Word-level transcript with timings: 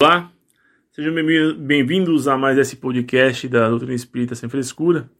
Olá, 0.00 0.30
sejam 0.92 1.12
bem-vindos 1.58 2.28
a 2.28 2.38
mais 2.38 2.56
esse 2.56 2.76
podcast 2.76 3.48
da 3.48 3.68
Doutrina 3.68 3.94
Espírita 3.94 4.36
Sem 4.36 4.48
Frescura. 4.48 5.10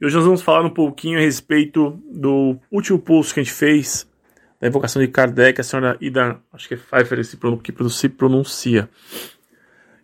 E 0.00 0.04
hoje 0.04 0.16
nós 0.16 0.24
vamos 0.24 0.42
falar 0.42 0.66
um 0.66 0.70
pouquinho 0.70 1.20
a 1.20 1.22
respeito 1.22 2.02
do 2.10 2.58
último 2.68 2.98
post 2.98 3.32
que 3.32 3.38
a 3.38 3.42
gente 3.44 3.54
fez, 3.54 4.10
da 4.60 4.66
invocação 4.66 5.00
de 5.00 5.06
Kardec, 5.06 5.60
a 5.60 5.62
senhora 5.62 5.96
Ida, 6.00 6.42
acho 6.52 6.66
que 6.66 6.74
é 6.74 6.76
Pfeiffer 6.76 7.20
que 7.62 7.72
se 7.90 8.08
pronuncia. 8.08 8.90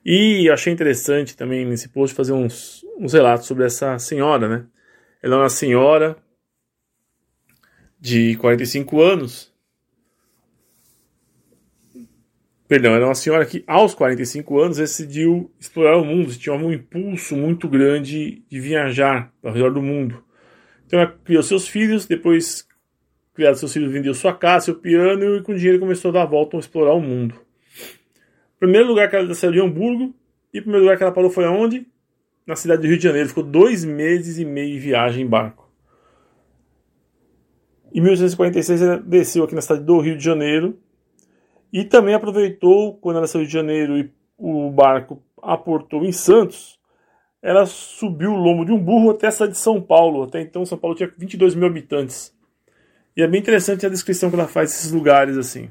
E 0.07 0.49
achei 0.49 0.73
interessante 0.73 1.37
também 1.37 1.67
nesse 1.67 1.89
post 1.89 2.15
fazer 2.15 2.35
uns, 2.35 2.87
uns 2.97 3.15
relatos 3.15 3.49
sobre 3.49 3.65
essa 3.65 3.99
senhora, 3.99 4.49
né? 4.49 4.65
Ela 5.21 5.35
é 5.35 5.39
uma 5.41 5.49
senhora 5.49 6.17
de 8.01 8.37
45 8.37 9.03
anos, 9.03 9.53
Perdão, 12.67 12.95
era 12.95 13.05
uma 13.05 13.15
senhora 13.15 13.45
que 13.45 13.63
aos 13.67 13.95
45 13.95 14.59
anos 14.59 14.77
decidiu 14.79 15.51
explorar 15.61 15.99
o 15.99 16.05
mundo, 16.05 16.35
tinha 16.35 16.55
um 16.55 16.73
impulso 16.73 17.37
muito 17.37 17.69
grande 17.69 18.43
de 18.49 18.61
viajar 18.61 19.31
ao 19.43 19.53
redor 19.53 19.71
do 19.71 19.83
mundo. 19.83 20.25
Então 20.87 20.99
ela 20.99 21.15
criou 21.25 21.43
seus 21.43 21.69
filhos, 21.69 22.07
depois 22.07 22.67
criado 23.35 23.57
seus 23.57 23.73
filhos, 23.73 23.93
vendeu 23.93 24.15
sua 24.15 24.33
casa, 24.33 24.67
seu 24.67 24.77
piano 24.77 25.37
e 25.37 25.43
com 25.43 25.55
dinheiro 25.55 25.79
começou 25.79 26.09
a 26.09 26.13
dar 26.13 26.23
a 26.23 26.27
volta 26.27 26.57
a 26.57 26.61
explorar 26.61 26.95
o 26.95 27.01
mundo. 27.01 27.35
Primeiro 28.59 28.89
lugar 28.89 29.11
que 29.11 29.17
ela 29.17 29.35
saiu 29.35 29.53
de 29.53 29.61
Hamburgo 29.61 30.15
e 30.53 30.59
o 30.59 30.63
primeiro 30.63 30.85
lugar 30.85 30.97
que 30.97 31.03
ela 31.03 31.13
parou 31.13 31.29
foi 31.29 31.45
aonde? 31.45 31.87
Na 32.47 32.57
cidade 32.57 32.83
do 32.83 32.89
Rio 32.89 32.97
de 32.97 33.03
Janeiro. 33.03 33.29
Ficou 33.29 33.45
dois 33.45 33.85
meses 33.85 34.39
e 34.39 34.45
meio 34.45 34.73
de 34.73 34.79
viagem 34.79 35.25
em 35.25 35.29
barco. 35.29 35.71
Em 37.93 38.01
1846 38.01 38.83
ela 38.83 38.99
desceu 38.99 39.45
aqui 39.45 39.55
na 39.55 39.61
cidade 39.61 39.85
do 39.85 39.99
Rio 39.99 40.17
de 40.17 40.25
Janeiro 40.25 40.79
e 41.75 41.83
também 41.83 42.15
aproveitou, 42.15 42.97
quando 42.99 43.17
ela 43.17 43.27
saiu 43.27 43.45
de 43.45 43.53
janeiro 43.53 43.99
e 43.99 44.09
o 44.39 44.71
barco 44.71 45.21
aportou 45.43 46.05
em 46.05 46.13
Santos, 46.13 46.79
ela 47.43 47.67
subiu 47.67 48.31
o 48.31 48.37
lombo 48.37 48.65
de 48.65 48.71
um 48.71 48.79
burro 48.79 49.11
até 49.11 49.27
a 49.27 49.31
cidade 49.33 49.53
de 49.55 49.59
São 49.59 49.83
Paulo. 49.83 50.23
Até 50.23 50.41
então, 50.41 50.65
São 50.65 50.79
Paulo 50.79 50.97
tinha 50.97 51.13
22 51.19 51.57
mil 51.57 51.67
habitantes. 51.67 52.33
E 53.17 53.23
é 53.23 53.27
bem 53.27 53.41
interessante 53.41 53.85
a 53.85 53.89
descrição 53.89 54.31
que 54.31 54.37
ela 54.37 54.47
faz 54.47 54.71
desses 54.71 54.93
lugares, 54.93 55.37
assim. 55.37 55.69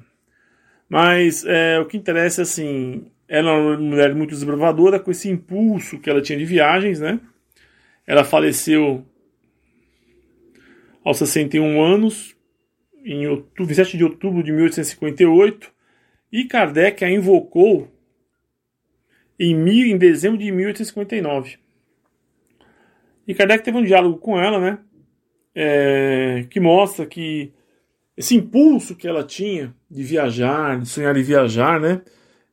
Mas 0.90 1.46
é, 1.46 1.80
o 1.80 1.86
que 1.86 1.96
interessa, 1.96 2.42
assim, 2.42 3.10
ela 3.26 3.52
é 3.52 3.54
uma 3.54 3.78
mulher 3.78 4.14
muito 4.14 4.32
desbravadora, 4.32 5.00
com 5.00 5.10
esse 5.10 5.30
impulso 5.30 6.00
que 6.00 6.10
ela 6.10 6.22
tinha 6.22 6.38
de 6.38 6.44
viagens, 6.44 7.00
né? 7.00 7.18
Ela 8.06 8.26
faleceu 8.26 9.06
aos 11.02 11.18
61 11.18 11.82
anos, 11.82 12.36
em 13.06 13.26
outubro, 13.26 13.68
27 13.68 13.96
de 13.96 14.04
outubro 14.04 14.44
de 14.44 14.52
1858, 14.52 15.72
e 16.34 16.46
Kardec 16.46 17.06
a 17.06 17.12
invocou 17.12 17.88
em, 19.40 19.56
mil, 19.56 19.86
em 19.86 19.96
dezembro 19.96 20.40
de 20.40 20.52
1859. 20.52 21.60
E 23.28 23.36
Kardec 23.36 23.64
teve 23.64 23.78
um 23.78 23.84
diálogo 23.84 24.18
com 24.18 24.40
ela, 24.40 24.60
né? 24.60 24.80
É, 25.54 26.48
que 26.50 26.60
mostra 26.60 27.06
que 27.06 27.54
esse 28.18 28.36
impulso 28.36 28.96
que 28.96 29.08
ela 29.08 29.24
tinha 29.24 29.76
de 29.90 30.02
viajar, 30.02 30.80
de 30.80 30.90
sonhar 30.90 31.16
em 31.16 31.22
viajar, 31.22 31.80
né? 31.80 32.02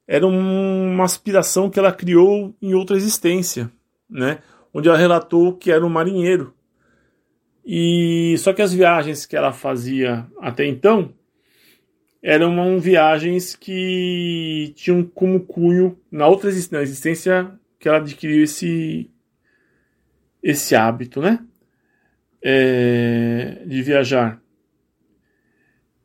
Era 0.06 0.26
uma 0.26 1.04
aspiração 1.04 1.70
que 1.70 1.78
ela 1.78 1.90
criou 1.92 2.54
em 2.60 2.74
outra 2.74 2.98
existência, 2.98 3.70
né? 4.10 4.40
Onde 4.74 4.90
ela 4.90 4.98
relatou 4.98 5.56
que 5.56 5.72
era 5.72 5.84
um 5.84 5.88
marinheiro. 5.88 6.54
E 7.64 8.36
só 8.36 8.52
que 8.52 8.60
as 8.60 8.74
viagens 8.74 9.24
que 9.24 9.36
ela 9.36 9.52
fazia 9.52 10.26
até 10.38 10.66
então 10.66 11.14
eram 12.22 12.78
viagens 12.78 13.56
que 13.56 14.72
tinham 14.76 15.02
como 15.02 15.40
cunho, 15.40 15.98
na 16.10 16.26
outra 16.26 16.50
na 16.70 16.82
existência, 16.82 17.50
que 17.78 17.88
ela 17.88 17.98
adquiriu 17.98 18.44
esse, 18.44 19.10
esse 20.42 20.76
hábito, 20.76 21.20
né? 21.20 21.40
É, 22.42 23.62
de 23.66 23.82
viajar. 23.82 24.40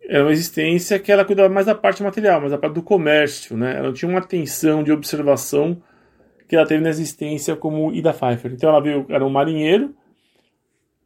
Era 0.01 0.23
uma 0.23 0.31
existência 0.31 1.00
que 1.00 1.12
ela 1.12 1.25
cuidava 1.25 1.50
mais 1.50 1.66
da 1.66 1.75
parte 1.75 2.03
material, 2.03 2.40
mais 2.40 2.51
da 2.51 2.57
parte 2.57 2.75
do 2.75 2.84
comércio, 2.84 3.57
né? 3.57 3.75
Ela 3.78 3.91
tinha 3.91 4.09
uma 4.09 4.19
atenção 4.19 4.84
de 4.84 4.91
observação 4.91 5.81
que 6.47 6.56
ela 6.56 6.66
teve 6.66 6.84
na 6.84 6.90
existência 6.90 7.56
como 7.56 7.91
Ida 7.91 8.13
Pfeiffer. 8.13 8.53
Então 8.53 8.69
ela 8.69 8.79
veio, 8.79 9.06
era 9.09 9.25
um 9.25 9.29
marinheiro, 9.29 9.95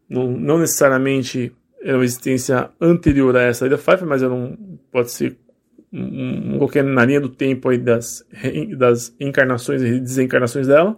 não, 0.08 0.28
não 0.28 0.58
necessariamente 0.60 1.56
era 1.82 1.98
uma 1.98 2.04
existência 2.04 2.70
anterior 2.80 3.36
a 3.36 3.44
essa 3.44 3.66
Ida 3.66 3.78
Pfeiffer, 3.78 4.08
mas 4.08 4.22
era 4.22 4.34
um, 4.34 4.78
pode 4.92 5.12
ser 5.12 5.38
um, 5.92 6.58
qualquer 6.58 6.84
na 6.84 7.06
linha 7.06 7.22
do 7.22 7.30
tempo 7.30 7.70
aí 7.70 7.78
das, 7.78 8.26
das 8.78 9.16
encarnações 9.20 9.82
e 9.82 10.00
desencarnações 10.00 10.68
dela. 10.68 10.98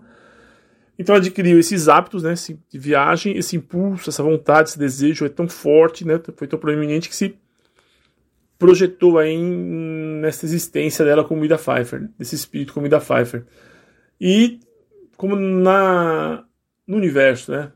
Então 0.98 1.16
ela 1.16 1.24
adquiriu 1.24 1.58
esses 1.58 1.88
hábitos 1.88 2.24
né, 2.24 2.34
de 2.70 2.78
viagem, 2.78 3.36
esse 3.38 3.56
impulso, 3.56 4.10
essa 4.10 4.22
vontade, 4.22 4.70
esse 4.70 4.80
desejo 4.80 5.26
é 5.26 5.30
tão 5.30 5.48
forte, 5.48 6.06
né, 6.06 6.20
foi 6.36 6.48
tão 6.48 6.60
proeminente 6.60 7.10
que 7.10 7.16
se 7.16 7.36
projetou 8.60 9.18
aí 9.18 9.36
nessa 9.36 10.46
existência 10.46 11.04
dela 11.04 11.24
como 11.24 11.44
Ida 11.44 11.58
Pfeiffer, 11.58 12.08
desse 12.20 12.36
espírito 12.36 12.74
como 12.74 12.86
Ida 12.86 13.00
Pfeiffer. 13.00 13.44
E 14.20 14.60
como 15.18 15.36
na, 15.36 16.44
no 16.86 16.98
universo, 16.98 17.52
né, 17.52 17.72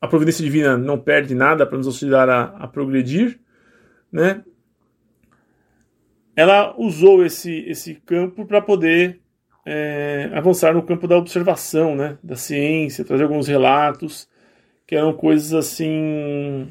a 0.00 0.08
providência 0.08 0.44
divina 0.44 0.78
não 0.78 0.98
perde 0.98 1.34
nada 1.34 1.66
para 1.66 1.76
nos 1.76 1.86
auxiliar 1.86 2.28
a, 2.28 2.44
a 2.44 2.66
progredir, 2.66 3.38
né? 4.10 4.42
Ela 6.34 6.74
usou 6.78 7.24
esse, 7.24 7.64
esse 7.68 7.96
campo 7.96 8.46
para 8.46 8.62
poder 8.62 9.20
é, 9.66 10.30
avançar 10.32 10.72
no 10.72 10.82
campo 10.82 11.06
da 11.06 11.18
observação, 11.18 11.94
né? 11.94 12.16
Da 12.22 12.34
ciência, 12.34 13.04
trazer 13.04 13.24
alguns 13.24 13.46
relatos 13.46 14.28
que 14.86 14.96
eram 14.96 15.12
coisas 15.12 15.52
assim 15.52 16.66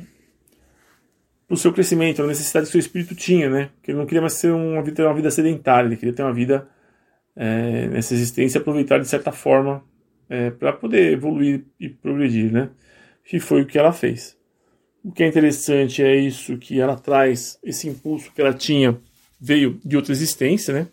para 1.47 1.55
o 1.55 1.57
seu 1.57 1.73
crescimento, 1.73 2.21
a 2.21 2.27
necessidade 2.27 2.65
que 2.65 2.69
o 2.69 2.71
seu 2.73 2.79
espírito 2.79 3.15
tinha, 3.15 3.49
né? 3.49 3.69
Que 3.81 3.91
ele 3.91 3.97
não 3.97 4.05
queria 4.05 4.21
mais 4.21 4.33
ser 4.33 4.51
uma 4.51 4.81
vida, 4.83 5.05
uma 5.05 5.15
vida 5.15 5.31
sedentária, 5.31 5.87
ele 5.87 5.97
queria 5.97 6.13
ter 6.13 6.23
uma 6.23 6.33
vida 6.33 6.67
é, 7.35 7.87
nessa 7.87 8.13
existência 8.13 8.59
aproveitar 8.59 8.99
de 8.99 9.07
certa 9.07 9.31
forma 9.31 9.83
é, 10.27 10.51
para 10.51 10.73
poder 10.73 11.13
evoluir 11.13 11.65
e 11.79 11.89
progredir, 11.89 12.51
né? 12.51 12.69
Que 13.29 13.39
foi 13.39 13.61
o 13.61 13.65
que 13.67 13.77
ela 13.77 13.93
fez. 13.93 14.35
O 15.03 15.11
que 15.11 15.21
é 15.21 15.27
interessante 15.27 16.01
é 16.01 16.15
isso 16.15 16.57
que 16.57 16.81
ela 16.81 16.95
traz 16.95 17.59
esse 17.63 17.87
impulso 17.87 18.33
que 18.33 18.41
ela 18.41 18.51
tinha 18.51 18.99
veio 19.39 19.79
de 19.85 19.95
outra 19.95 20.11
existência, 20.11 20.73
né? 20.73 20.87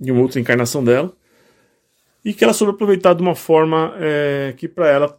De 0.00 0.10
uma 0.10 0.22
outra 0.22 0.40
encarnação 0.40 0.82
dela 0.82 1.14
e 2.24 2.32
que 2.32 2.42
ela 2.42 2.54
soube 2.54 2.72
aproveitar 2.72 3.12
de 3.12 3.20
uma 3.20 3.34
forma 3.34 3.94
é, 3.98 4.54
que 4.56 4.66
para 4.66 4.88
ela 4.88 5.16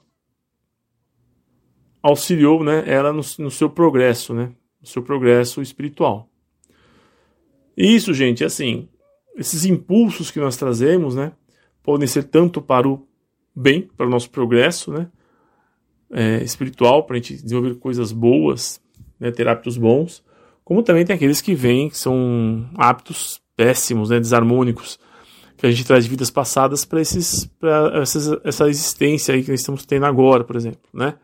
auxiliou, 2.02 2.64
né? 2.64 2.84
Ela 2.88 3.14
no, 3.14 3.22
no 3.38 3.52
seu 3.52 3.70
progresso, 3.70 4.34
né? 4.34 4.52
No 4.82 4.88
seu 4.88 5.04
progresso 5.04 5.62
espiritual. 5.62 6.28
E 7.78 7.96
isso, 7.96 8.16
gente, 8.16 8.44
é 8.44 8.48
assim, 8.48 8.90
esses 9.38 9.64
impulsos 9.64 10.32
que 10.32 10.40
nós 10.40 10.58
trazemos, 10.58 11.16
né? 11.16 11.34
Podem 11.84 12.08
ser 12.08 12.24
tanto 12.24 12.64
para 12.64 12.90
o 12.90 13.08
bem, 13.56 13.84
para 13.96 14.08
o 14.08 14.10
nosso 14.10 14.32
progresso, 14.32 14.92
né? 14.92 15.08
É, 16.12 16.44
espiritual 16.44 17.04
para 17.04 17.16
a 17.16 17.20
gente 17.20 17.42
desenvolver 17.42 17.76
coisas 17.76 18.12
boas, 18.12 18.82
né, 19.20 19.32
ter 19.32 19.48
hábitos 19.48 19.78
bons, 19.78 20.24
como 20.64 20.84
também 20.84 21.06
tem 21.06 21.16
aqueles 21.16 21.42
que 21.42 21.56
vêm 21.56 21.90
que 21.90 21.98
são 21.98 22.70
hábitos 22.78 23.42
péssimos, 23.56 24.10
né, 24.10 24.20
desarmônicos, 24.20 25.00
que 25.58 25.66
a 25.66 25.72
gente 25.72 25.86
traz 25.86 26.06
de 26.06 26.10
vidas 26.10 26.30
passadas 26.30 26.86
para 26.86 27.02
para 27.60 28.04
essa 28.46 28.70
existência 28.70 29.36
aí 29.36 29.44
que 29.44 29.52
nós 29.52 29.60
estamos 29.60 29.86
tendo 29.86 30.06
agora, 30.06 30.44
por 30.44 30.56
exemplo, 30.56 30.80
né? 30.94 31.16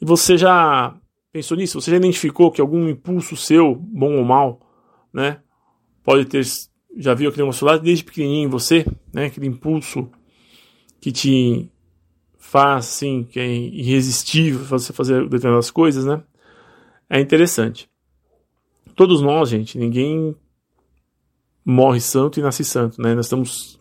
E 0.00 0.04
você 0.04 0.38
já 0.38 0.94
pensou 1.32 1.56
nisso? 1.56 1.80
Você 1.80 1.90
já 1.90 1.96
identificou 1.96 2.52
que 2.52 2.60
algum 2.60 2.88
impulso 2.88 3.36
seu, 3.36 3.74
bom 3.74 4.16
ou 4.16 4.24
mal, 4.24 4.60
né, 5.12 5.40
pode 6.04 6.26
ter 6.26 6.44
já 6.96 7.12
viu 7.14 7.28
aquele 7.28 7.42
emocionado 7.42 7.82
desde 7.82 8.04
pequenininho 8.04 8.46
em 8.46 8.50
você, 8.50 8.86
né, 9.12 9.26
aquele 9.26 9.48
impulso 9.48 10.08
que 11.00 11.10
te 11.10 11.68
faz, 12.54 12.86
assim, 12.86 13.24
que 13.24 13.40
é 13.40 13.52
irresistível 13.52 14.64
você 14.64 14.92
fazer 14.92 15.28
determinadas 15.28 15.72
coisas, 15.72 16.04
né? 16.04 16.22
É 17.10 17.18
interessante. 17.18 17.90
Todos 18.94 19.20
nós, 19.20 19.48
gente, 19.48 19.76
ninguém 19.76 20.36
morre 21.64 22.00
santo 22.00 22.38
e 22.38 22.42
nasce 22.44 22.64
santo, 22.64 23.02
né? 23.02 23.12
Nós 23.12 23.26
estamos 23.26 23.80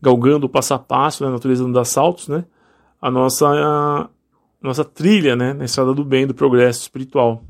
galgando 0.00 0.48
passo 0.48 0.72
a 0.72 0.78
passo, 0.78 1.22
né? 1.22 1.28
A 1.28 1.32
natureza 1.32 1.62
não 1.62 1.70
dá 1.70 1.84
saltos, 1.84 2.28
né? 2.28 2.46
A 2.98 3.10
nossa, 3.10 3.46
a 3.46 4.08
nossa 4.62 4.86
trilha, 4.86 5.36
né? 5.36 5.52
Na 5.52 5.66
estrada 5.66 5.92
do 5.92 6.02
bem, 6.02 6.26
do 6.26 6.32
progresso 6.34 6.80
espiritual. 6.80 7.44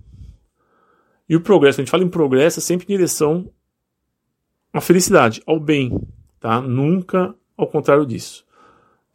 E 1.28 1.36
o 1.36 1.40
progresso, 1.40 1.80
a 1.80 1.84
gente 1.84 1.90
fala 1.92 2.02
em 2.02 2.08
progresso, 2.08 2.58
é 2.58 2.62
sempre 2.62 2.84
em 2.84 2.96
direção 2.96 3.48
à 4.72 4.80
felicidade, 4.80 5.40
ao 5.46 5.60
bem, 5.60 6.00
tá? 6.40 6.60
Nunca 6.60 7.32
ao 7.56 7.68
contrário 7.68 8.04
disso. 8.04 8.47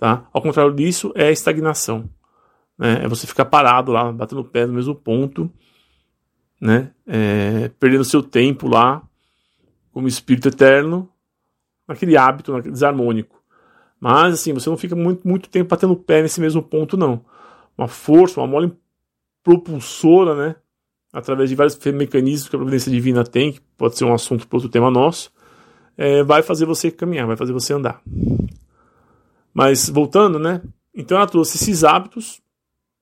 Tá? 0.03 0.27
Ao 0.33 0.41
contrário 0.41 0.73
disso, 0.73 1.13
é 1.15 1.27
a 1.27 1.31
estagnação. 1.31 2.09
Né? 2.77 3.05
É 3.05 3.07
você 3.07 3.25
ficar 3.25 3.45
parado 3.45 3.89
lá, 3.89 4.11
batendo 4.11 4.41
o 4.41 4.43
pé 4.43 4.65
no 4.65 4.73
mesmo 4.73 4.93
ponto, 4.93 5.49
né? 6.59 6.91
É, 7.07 7.71
perdendo 7.79 8.03
seu 8.03 8.21
tempo 8.21 8.67
lá, 8.67 9.01
como 9.93 10.05
espírito 10.05 10.49
eterno 10.49 11.09
naquele 11.87 12.17
hábito 12.17 12.51
naquele 12.51 12.73
desarmônico. 12.73 13.41
Mas 13.97 14.33
assim, 14.33 14.51
você 14.51 14.69
não 14.69 14.75
fica 14.75 14.93
muito, 14.93 15.25
muito 15.25 15.47
tempo 15.47 15.69
batendo 15.69 15.93
o 15.93 15.97
pé 16.03 16.21
nesse 16.21 16.41
mesmo 16.41 16.61
ponto, 16.61 16.97
não. 16.97 17.23
Uma 17.77 17.87
força, 17.87 18.41
uma 18.41 18.47
mola 18.47 18.75
propulsora, 19.41 20.35
né? 20.35 20.55
Através 21.13 21.49
de 21.49 21.55
vários 21.55 21.77
mecanismos 21.77 22.49
que 22.49 22.55
a 22.57 22.59
providência 22.59 22.91
divina 22.91 23.23
tem, 23.23 23.53
que 23.53 23.61
pode 23.77 23.97
ser 23.97 24.03
um 24.03 24.13
assunto 24.13 24.49
para 24.49 24.57
outro 24.57 24.69
tema 24.69 24.91
nosso, 24.91 25.31
é, 25.97 26.21
vai 26.25 26.43
fazer 26.43 26.65
você 26.65 26.91
caminhar, 26.91 27.25
vai 27.25 27.37
fazer 27.37 27.53
você 27.53 27.71
andar. 27.71 28.01
Mas 29.53 29.89
voltando, 29.89 30.39
né? 30.39 30.61
Então 30.93 31.17
ela 31.17 31.27
trouxe 31.27 31.57
esses 31.57 31.83
hábitos, 31.83 32.41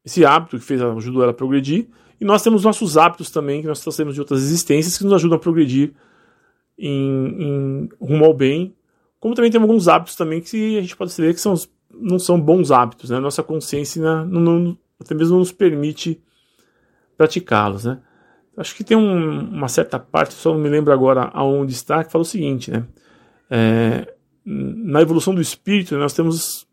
esse 0.03 0.25
hábito 0.25 0.57
que 0.57 0.65
fez 0.65 0.81
ajudou 0.81 1.23
ela 1.23 1.31
a 1.31 1.35
progredir, 1.35 1.87
e 2.19 2.25
nós 2.25 2.43
temos 2.43 2.63
nossos 2.63 2.97
hábitos 2.97 3.31
também 3.31 3.61
que 3.61 3.67
nós 3.67 3.81
trouxemos 3.81 4.13
de 4.13 4.19
outras 4.19 4.43
existências 4.43 4.97
que 4.97 5.03
nos 5.03 5.13
ajudam 5.13 5.37
a 5.37 5.39
progredir 5.39 5.93
em, 6.77 6.89
em 6.89 7.89
rumo 7.99 8.25
ao 8.25 8.33
bem, 8.33 8.75
como 9.19 9.35
também 9.35 9.51
tem 9.51 9.61
alguns 9.61 9.87
hábitos 9.87 10.15
também 10.15 10.41
que 10.41 10.77
a 10.77 10.81
gente 10.81 10.95
pode 10.95 11.11
dizer 11.11 11.33
que 11.33 11.39
são, 11.39 11.53
não 11.93 12.17
são 12.17 12.39
bons 12.39 12.71
hábitos, 12.71 13.09
né? 13.09 13.19
Nossa 13.19 13.43
consciência 13.43 14.01
não, 14.01 14.25
não, 14.25 14.77
até 14.99 15.13
mesmo 15.13 15.33
não 15.33 15.39
nos 15.39 15.51
permite 15.51 16.21
praticá-los, 17.17 17.85
né? 17.85 17.99
Acho 18.57 18.75
que 18.75 18.83
tem 18.83 18.97
um, 18.97 19.39
uma 19.49 19.67
certa 19.67 19.97
parte, 19.97 20.33
só 20.33 20.51
não 20.51 20.59
me 20.59 20.69
lembro 20.69 20.91
agora 20.91 21.29
aonde 21.33 21.71
está, 21.71 22.03
que 22.03 22.11
fala 22.11 22.23
o 22.23 22.25
seguinte, 22.25 22.71
né? 22.71 22.85
É, 23.49 24.13
na 24.45 25.01
evolução 25.01 25.33
do 25.35 25.41
espírito, 25.41 25.95
nós 25.97 26.13
temos 26.13 26.67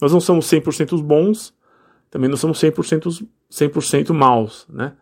nós 0.00 0.12
não 0.12 0.20
somos 0.20 0.46
100% 0.46 1.00
bons, 1.02 1.54
também 2.10 2.28
não 2.28 2.36
somos 2.36 2.60
100%, 2.60 3.26
100 3.48 4.04
maus, 4.14 4.66
né? 4.68 4.92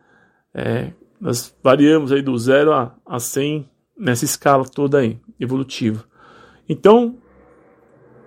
É, 0.54 0.92
nós 1.20 1.54
variamos 1.62 2.12
aí 2.12 2.22
do 2.22 2.36
0 2.36 2.72
a, 2.72 2.94
a 3.06 3.18
100 3.18 3.68
nessa 3.98 4.24
escala 4.24 4.64
toda 4.64 4.98
aí, 4.98 5.18
evolutiva. 5.40 6.04
Então, 6.68 7.16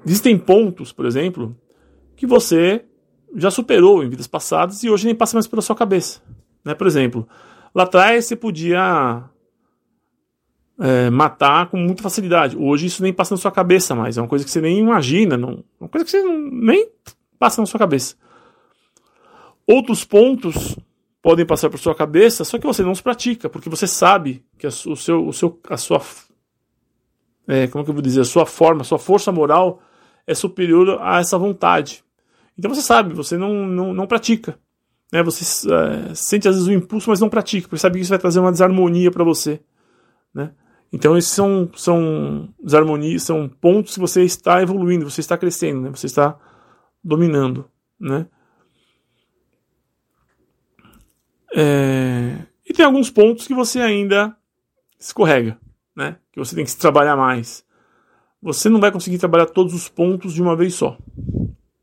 existem 0.05 0.37
pontos, 0.37 0.91
por 0.91 1.05
exemplo, 1.05 1.55
que 2.15 2.25
você 2.25 2.83
já 3.35 3.51
superou 3.51 4.03
em 4.03 4.09
vidas 4.09 4.27
passadas 4.27 4.83
e 4.83 4.89
hoje 4.89 5.05
nem 5.05 5.15
passa 5.15 5.35
mais 5.35 5.47
pela 5.47 5.61
sua 5.61 5.75
cabeça. 5.75 6.21
Né? 6.63 6.73
Por 6.73 6.87
exemplo, 6.87 7.27
lá 7.73 7.83
atrás 7.83 8.25
você 8.25 8.35
podia 8.35 9.29
é, 10.79 11.09
matar 11.09 11.69
com 11.69 11.77
muita 11.77 12.03
facilidade. 12.03 12.57
Hoje 12.57 12.87
isso 12.87 13.01
nem 13.01 13.13
passa 13.13 13.33
na 13.33 13.39
sua 13.39 13.51
cabeça 13.51 13.95
mais. 13.95 14.17
É 14.17 14.21
uma 14.21 14.27
coisa 14.27 14.43
que 14.43 14.51
você 14.51 14.61
nem 14.61 14.79
imagina. 14.79 15.37
Não, 15.37 15.63
uma 15.79 15.89
coisa 15.89 16.05
que 16.05 16.11
você 16.11 16.21
não, 16.21 16.37
nem 16.51 16.89
passa 17.39 17.61
na 17.61 17.65
sua 17.65 17.79
cabeça. 17.79 18.15
Outros 19.67 20.03
pontos 20.03 20.77
podem 21.21 21.45
passar 21.45 21.69
por 21.69 21.79
sua 21.79 21.95
cabeça, 21.95 22.43
só 22.43 22.59
que 22.59 22.67
você 22.67 22.83
não 22.83 22.91
os 22.91 23.01
pratica, 23.01 23.49
porque 23.49 23.67
você 23.67 23.87
sabe 23.87 24.45
que 24.59 24.67
a, 24.67 24.69
o 24.69 24.95
seu, 24.95 25.27
o 25.27 25.33
seu, 25.33 25.59
a 25.67 25.75
sua, 25.75 25.99
é, 27.47 27.65
como 27.65 27.83
que 27.83 27.89
eu 27.89 27.95
vou 27.95 28.01
dizer, 28.03 28.21
a 28.21 28.25
sua 28.25 28.45
forma, 28.45 28.81
a 28.81 28.83
sua 28.83 28.99
força 28.99 29.31
moral 29.31 29.81
é 30.27 30.35
superior 30.35 30.99
a 31.01 31.19
essa 31.19 31.35
vontade. 31.35 32.03
Então 32.57 32.73
você 32.73 32.81
sabe, 32.81 33.13
você 33.15 33.37
não, 33.37 33.65
não, 33.65 33.91
não 33.91 34.05
pratica. 34.05 34.57
Né? 35.11 35.23
Você 35.23 35.43
é, 35.73 36.13
sente 36.13 36.47
às 36.47 36.55
vezes 36.55 36.67
o 36.67 36.73
impulso, 36.73 37.09
mas 37.09 37.19
não 37.19 37.29
pratica, 37.29 37.67
porque 37.67 37.81
sabe 37.81 37.95
que 37.95 38.01
isso 38.01 38.09
vai 38.09 38.19
trazer 38.19 38.39
uma 38.39 38.51
desarmonia 38.51 39.09
para 39.09 39.23
você. 39.23 39.59
Né? 40.31 40.51
Então 40.91 41.17
esses 41.17 41.31
são, 41.31 41.69
são 41.75 42.53
desarmonias, 42.61 43.23
são 43.23 43.49
pontos 43.49 43.95
que 43.95 43.99
você 43.99 44.23
está 44.23 44.61
evoluindo, 44.61 45.09
você 45.09 45.21
está 45.21 45.37
crescendo, 45.37 45.81
né? 45.81 45.89
você 45.89 46.05
está 46.05 46.37
dominando. 47.03 47.69
Né? 47.99 48.27
É... 51.53 52.45
E 52.65 52.73
tem 52.73 52.85
alguns 52.85 53.09
pontos 53.09 53.47
que 53.47 53.53
você 53.53 53.79
ainda 53.79 54.35
escorrega, 54.99 55.57
né? 55.95 56.17
Que 56.31 56.39
você 56.39 56.55
tem 56.55 56.65
que 56.65 56.71
se 56.71 56.77
trabalhar 56.77 57.15
mais. 57.15 57.65
Você 58.41 58.69
não 58.69 58.79
vai 58.79 58.91
conseguir 58.91 59.17
trabalhar 59.17 59.47
todos 59.47 59.73
os 59.73 59.87
pontos 59.87 60.33
de 60.33 60.41
uma 60.41 60.55
vez 60.55 60.73
só. 60.75 60.97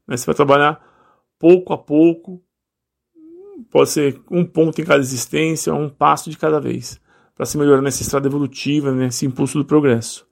Né? 0.06 0.16
Você 0.16 0.26
vai 0.26 0.34
trabalhar 0.34 0.80
pouco 1.38 1.72
a 1.72 1.78
pouco. 1.78 2.42
Pode 3.70 3.90
ser 3.90 4.20
um 4.30 4.44
ponto 4.44 4.80
em 4.80 4.84
cada 4.84 5.00
existência, 5.00 5.74
um 5.74 5.88
passo 5.88 6.30
de 6.30 6.36
cada 6.36 6.60
vez, 6.60 7.00
para 7.34 7.46
se 7.46 7.56
melhorar 7.56 7.82
nessa 7.82 8.02
estrada 8.02 8.28
evolutiva, 8.28 8.92
nesse 8.92 9.26
impulso 9.26 9.58
do 9.58 9.64
progresso. 9.64 10.26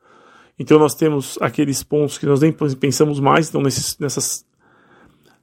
Então 0.58 0.78
nós 0.78 0.94
temos 0.94 1.38
aqueles 1.40 1.82
pontos 1.82 2.18
que 2.18 2.26
nós 2.26 2.40
nem 2.40 2.52
pensamos 2.52 3.18
mais, 3.18 3.48
então 3.48 3.62
nesses, 3.62 3.98
nessas 3.98 4.44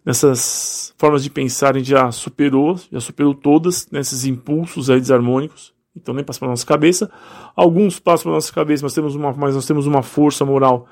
nessas 0.08 0.94
formas 0.98 1.22
de 1.22 1.30
pensar 1.30 1.76
a 1.76 1.80
gente 1.80 1.90
já 1.90 2.10
superou, 2.14 2.80
já 2.90 3.00
superou 3.02 3.34
todas, 3.34 3.90
nesses 3.92 4.24
impulsos 4.24 4.90
aí 4.90 5.02
desarmônicos, 5.02 5.74
então 5.94 6.14
nem 6.14 6.24
passa 6.24 6.40
pela 6.40 6.52
nossa 6.52 6.66
cabeça. 6.66 7.12
Alguns 7.54 8.00
passam 8.00 8.24
pela 8.24 8.36
nossa 8.36 8.54
cabeça, 8.54 8.86
mas, 8.86 8.94
temos 8.94 9.16
uma, 9.16 9.34
mas 9.34 9.56
nós 9.56 9.66
temos 9.66 9.86
uma 9.86 10.02
força 10.02 10.46
moral 10.46 10.88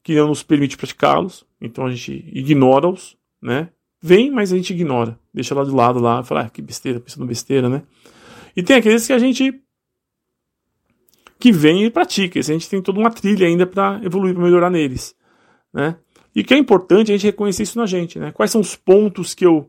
que 0.00 0.14
não 0.14 0.28
nos 0.28 0.44
permite 0.44 0.76
praticá-los, 0.76 1.44
então 1.60 1.86
a 1.86 1.90
gente 1.90 2.24
ignora-os, 2.32 3.16
né? 3.40 3.68
Vem, 4.00 4.30
mas 4.30 4.52
a 4.52 4.56
gente 4.56 4.72
ignora, 4.72 5.18
deixa 5.34 5.54
lá 5.54 5.64
de 5.64 5.70
lado 5.70 5.98
lá, 5.98 6.22
fala, 6.22 6.42
ah, 6.42 6.50
que 6.50 6.60
besteira, 6.62 7.00
pensando 7.00 7.26
besteira, 7.26 7.68
né? 7.68 7.82
E 8.54 8.62
tem 8.62 8.76
aqueles 8.76 9.06
que 9.06 9.12
a 9.12 9.18
gente 9.18 9.61
que 11.42 11.50
vem 11.50 11.84
e 11.84 11.90
pratica, 11.90 12.38
a 12.38 12.42
gente 12.42 12.70
tem 12.70 12.80
toda 12.80 13.00
uma 13.00 13.10
trilha 13.10 13.48
ainda 13.48 13.66
para 13.66 14.00
evoluir, 14.04 14.32
para 14.32 14.44
melhorar 14.44 14.70
neles, 14.70 15.12
né? 15.74 15.96
E 16.32 16.44
que 16.44 16.54
é 16.54 16.56
importante 16.56 17.10
a 17.10 17.16
gente 17.16 17.26
reconhecer 17.26 17.64
isso 17.64 17.76
na 17.76 17.84
gente, 17.84 18.16
né? 18.16 18.30
Quais 18.30 18.52
são 18.52 18.60
os 18.60 18.76
pontos 18.76 19.34
que 19.34 19.44
eu 19.44 19.68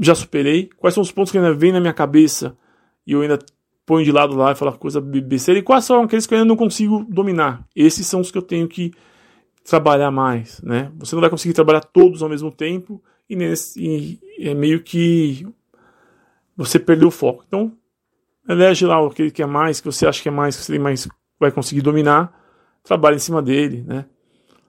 já 0.00 0.14
superei? 0.14 0.70
Quais 0.78 0.94
são 0.94 1.02
os 1.02 1.12
pontos 1.12 1.30
que 1.30 1.36
ainda 1.36 1.52
vêm 1.52 1.72
na 1.72 1.80
minha 1.80 1.92
cabeça 1.92 2.56
e 3.06 3.12
eu 3.12 3.20
ainda 3.20 3.38
ponho 3.84 4.02
de 4.02 4.10
lado 4.10 4.34
lá 4.34 4.52
e 4.52 4.54
falo 4.54 4.72
coisa 4.78 4.98
besteira? 4.98 5.60
E 5.60 5.62
quais 5.62 5.84
são 5.84 6.02
aqueles 6.04 6.26
que 6.26 6.32
eu 6.32 6.38
ainda 6.38 6.48
não 6.48 6.56
consigo 6.56 7.04
dominar? 7.06 7.68
Esses 7.76 8.06
são 8.06 8.22
os 8.22 8.30
que 8.30 8.38
eu 8.38 8.42
tenho 8.42 8.66
que 8.66 8.94
trabalhar 9.62 10.10
mais, 10.10 10.58
né? 10.62 10.90
Você 11.00 11.14
não 11.14 11.20
vai 11.20 11.28
conseguir 11.28 11.52
trabalhar 11.52 11.82
todos 11.82 12.22
ao 12.22 12.30
mesmo 12.30 12.50
tempo 12.50 12.98
e, 13.28 13.36
nesse, 13.36 13.78
e 13.78 14.48
é 14.48 14.54
meio 14.54 14.82
que 14.82 15.46
você 16.56 16.78
perdeu 16.78 17.08
o 17.08 17.10
foco. 17.10 17.44
Então, 17.46 17.76
elege 18.48 18.86
lá 18.86 19.04
aquele 19.04 19.30
que 19.30 19.42
é 19.42 19.46
mais, 19.46 19.80
que 19.80 19.86
você 19.86 20.06
acha 20.06 20.22
que 20.22 20.28
é 20.28 20.32
mais, 20.32 20.56
que 20.56 20.62
você 20.64 20.78
mais 20.78 21.08
vai 21.38 21.50
conseguir 21.50 21.80
dominar, 21.82 22.32
trabalhe 22.82 23.16
em 23.16 23.20
cima 23.20 23.40
dele, 23.42 23.84
né? 23.86 24.04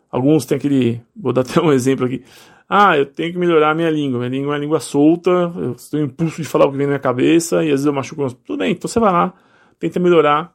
Alguns 0.10 0.46
têm 0.46 0.58
aquele. 0.58 1.02
Vou 1.16 1.32
dar 1.32 1.42
até 1.48 1.62
um 1.62 1.72
exemplo 1.72 2.06
aqui. 2.06 2.24
Ah, 2.68 2.98
eu 2.98 3.06
tenho 3.06 3.34
que 3.34 3.38
melhorar 3.38 3.72
a 3.72 3.76
minha 3.76 3.90
língua. 3.90 4.20
Minha 4.20 4.30
língua 4.30 4.54
é 4.54 4.56
uma 4.56 4.58
língua 4.58 4.80
solta, 4.80 5.30
eu 5.30 5.76
tenho 5.90 6.06
impulso 6.06 6.42
de 6.42 6.48
falar 6.48 6.66
o 6.66 6.72
que 6.72 6.78
vem 6.78 6.88
na 6.88 6.92
minha 6.92 7.00
cabeça 7.00 7.58
e 7.58 7.68
às 7.68 7.72
vezes 7.72 7.86
eu 7.86 7.94
machuco. 7.94 8.34
Tudo 8.46 8.60
bem, 8.60 8.72
então 8.72 8.88
você 8.88 9.00
vai 9.00 9.12
lá, 9.12 9.34
tenta 9.80 10.00
melhorar 10.00 10.54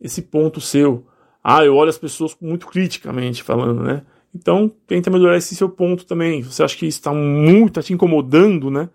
esse 0.00 0.22
ponto 0.22 0.60
seu. 0.60 1.06
Ah, 1.42 1.64
eu 1.64 1.76
olho 1.76 1.90
as 1.90 1.98
pessoas 1.98 2.36
muito 2.40 2.66
criticamente 2.66 3.42
falando, 3.42 3.82
né? 3.82 4.02
Então, 4.34 4.70
tenta 4.86 5.08
melhorar 5.08 5.36
esse 5.36 5.54
seu 5.54 5.68
ponto 5.68 6.04
também. 6.04 6.42
Você 6.42 6.62
acha 6.62 6.76
que 6.76 6.86
isso 6.86 6.98
está 6.98 7.12
muito, 7.12 7.68
está 7.68 7.82
te 7.82 7.92
incomodando, 7.92 8.70
né? 8.70 8.90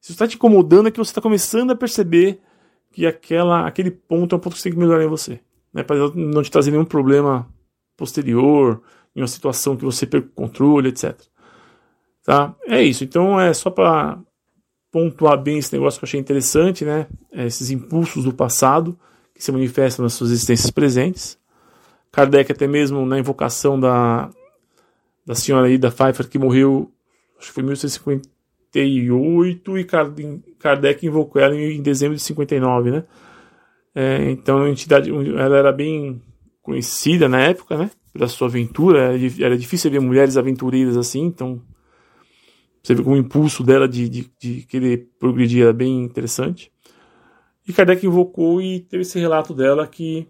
Se 0.00 0.12
está 0.12 0.26
te 0.26 0.36
incomodando 0.36 0.88
é 0.88 0.90
que 0.90 0.98
você 0.98 1.10
está 1.10 1.20
começando 1.20 1.72
a 1.72 1.76
perceber 1.76 2.40
que 2.98 3.06
aquela, 3.06 3.64
aquele 3.64 3.92
ponto 3.92 4.34
é 4.34 4.36
um 4.36 4.40
ponto 4.40 4.54
que 4.54 4.58
você 4.58 4.64
tem 4.64 4.72
que 4.72 4.78
melhorar 4.78 5.04
em 5.04 5.08
você. 5.08 5.38
Né? 5.72 5.84
Para 5.84 6.10
não 6.16 6.42
te 6.42 6.50
trazer 6.50 6.72
nenhum 6.72 6.84
problema 6.84 7.48
posterior, 7.96 8.82
em 9.14 9.20
uma 9.20 9.28
situação 9.28 9.76
que 9.76 9.84
você 9.84 10.04
perca 10.04 10.26
o 10.26 10.32
controle, 10.32 10.88
etc. 10.88 11.16
Tá? 12.24 12.56
É 12.66 12.82
isso. 12.82 13.04
Então 13.04 13.40
é 13.40 13.54
só 13.54 13.70
para 13.70 14.18
pontuar 14.90 15.40
bem 15.40 15.58
esse 15.58 15.72
negócio 15.72 16.00
que 16.00 16.04
eu 16.06 16.08
achei 16.08 16.18
interessante, 16.18 16.84
né? 16.84 17.06
É 17.30 17.46
esses 17.46 17.70
impulsos 17.70 18.24
do 18.24 18.34
passado 18.34 18.98
que 19.32 19.44
se 19.44 19.52
manifestam 19.52 20.02
nas 20.02 20.14
suas 20.14 20.32
existências 20.32 20.72
presentes. 20.72 21.38
Kardec 22.10 22.50
até 22.50 22.66
mesmo 22.66 23.06
na 23.06 23.16
invocação 23.16 23.78
da, 23.78 24.28
da 25.24 25.36
senhora 25.36 25.70
Ida 25.70 25.92
Pfeiffer 25.92 26.28
que 26.28 26.36
morreu, 26.36 26.90
acho 27.38 27.54
que 27.54 27.62
foi 28.00 28.14
em 28.14 28.22
1858 28.74 30.44
e 30.48 30.54
Kardec 30.54 31.06
invocou 31.06 31.40
ela 31.40 31.54
em 31.54 31.82
dezembro 31.82 32.16
de 32.16 32.22
59, 32.22 32.90
né? 32.90 33.04
É, 33.94 34.30
então 34.30 34.62
a 34.62 34.70
entidade, 34.70 35.10
ela 35.10 35.56
era 35.56 35.72
bem 35.72 36.22
conhecida 36.62 37.28
na 37.28 37.40
época, 37.40 37.76
né? 37.76 37.90
da 38.18 38.28
sua 38.28 38.48
aventura. 38.48 39.14
Era 39.40 39.56
difícil 39.56 39.90
ver 39.90 40.00
mulheres 40.00 40.36
aventureiras 40.36 40.96
assim, 40.96 41.24
então 41.24 41.62
você 42.82 42.94
vê 42.94 43.02
como 43.02 43.16
o 43.16 43.18
impulso 43.18 43.62
dela 43.62 43.88
de, 43.88 44.08
de, 44.08 44.30
de 44.38 44.62
querer 44.62 45.08
progredir 45.18 45.62
era 45.62 45.72
bem 45.72 46.02
interessante. 46.02 46.72
E 47.66 47.72
Kardec 47.72 48.04
invocou 48.04 48.62
e 48.62 48.80
teve 48.80 49.02
esse 49.02 49.18
relato 49.18 49.54
dela 49.54 49.86
que 49.86 50.26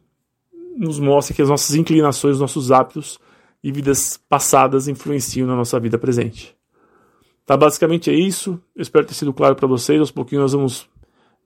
nos 0.76 0.99
mostra 0.99 1.35
que 1.35 1.42
as 1.42 1.49
nossas 1.49 1.75
inclinações, 1.76 2.35
os 2.35 2.40
nossos 2.40 2.71
hábitos 2.73 3.18
e 3.62 3.73
vidas 3.73 4.18
passadas 4.28 4.88
influenciam 4.88 5.47
na 5.47 5.57
nossa 5.57 5.78
vida 5.78 5.99
presente. 5.99 6.58
Tá, 7.49 7.57
basicamente 7.57 8.11
é 8.11 8.14
isso. 8.14 8.61
Eu 8.76 8.83
espero 8.83 9.07
ter 9.07 9.14
sido 9.14 9.33
claro 9.33 9.57
para 9.57 9.67
vocês. 9.67 9.99
Aos 9.99 10.11
pouquinhos 10.11 10.43
nós 10.43 10.52
vamos 10.52 10.87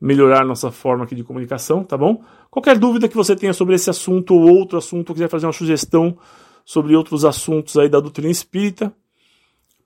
melhorar 0.01 0.45
nossa 0.45 0.73
forma 0.73 1.05
aqui 1.05 1.15
de 1.15 1.23
comunicação, 1.23 1.85
tá 1.85 1.97
bom? 1.97 2.25
Qualquer 2.51 2.77
dúvida 2.77 3.07
que 3.07 3.15
você 3.15 3.37
tenha 3.37 3.53
sobre 3.53 3.77
esse 3.77 3.89
assunto 3.89 4.35
ou 4.35 4.53
outro 4.53 4.77
assunto, 4.77 5.11
ou 5.11 5.15
quiser 5.15 5.29
fazer 5.29 5.47
uma 5.47 5.53
sugestão 5.53 6.19
sobre 6.65 6.97
outros 6.97 7.25
assuntos 7.25 7.79
aí 7.79 7.89
da 7.89 8.01
doutrina 8.01 8.33
espírita, 8.33 8.93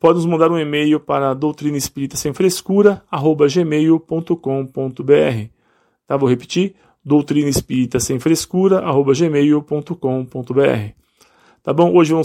pode 0.00 0.16
nos 0.16 0.24
mandar 0.24 0.50
um 0.50 0.58
e-mail 0.58 0.98
para 0.98 1.34
doutrina 1.34 1.76
espírita 1.76 2.16
sem 2.16 2.32
frescura, 2.32 3.04
arroba 3.10 3.46
gmail.com.br. 3.46 4.30
Tá, 6.06 6.16
vou 6.16 6.30
repetir, 6.30 6.76
doutrina 7.04 7.50
espírita 7.50 8.00
sem 8.00 8.18
frescura, 8.18 8.78
arroba 8.78 9.12
gmail.com.br. 9.12 10.96
Tá 11.62 11.74
bom? 11.74 11.94
Hoje 11.94 12.12
vamos 12.12 12.24